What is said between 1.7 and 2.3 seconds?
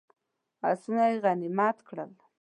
کړل.